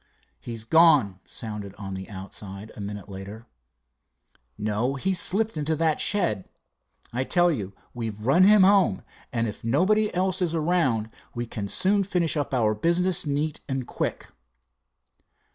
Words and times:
"He's 0.39 0.65
gone," 0.65 1.19
sounded 1.27 1.75
on 1.77 1.93
the 1.93 2.09
outside, 2.09 2.71
a 2.75 2.81
minute 2.81 3.07
later. 3.07 3.45
"No, 4.57 4.95
he's 4.95 5.19
slipped 5.19 5.57
into 5.57 5.75
that 5.75 5.99
shed. 5.99 6.49
I 7.13 7.23
tell 7.23 7.51
you 7.51 7.73
we've 7.93 8.19
run 8.19 8.41
him 8.41 8.63
home, 8.63 9.03
and 9.31 9.47
if 9.47 9.63
nobody 9.63 10.11
else 10.15 10.41
is 10.41 10.55
around 10.55 11.11
we 11.35 11.45
can 11.45 11.67
soon 11.67 12.01
finish 12.03 12.35
up 12.35 12.51
our 12.51 12.73
business 12.73 13.27
neat 13.27 13.61
and 13.69 13.85
quick." 13.85 14.29